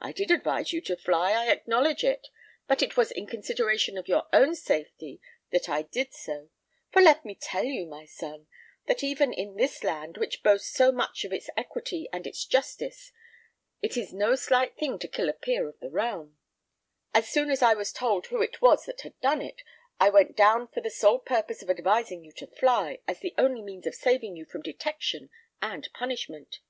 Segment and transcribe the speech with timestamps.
[0.00, 2.28] I did advise you to fly; I acknowledge it;
[2.66, 6.48] but it was in consideration of your own safety that I did so;
[6.90, 8.46] for let me tell you, my son,
[8.86, 13.12] that even in this land, which boasts so much of its equity and its justice,
[13.82, 16.38] it is no slight thing to kill a peer of the realm.
[17.12, 19.60] As soon as I was told who it was that had done it,
[20.00, 23.60] I went down for the sole purpose of advising you to fly, as the only
[23.60, 25.28] means of saving you from detection
[25.60, 26.60] and punishment."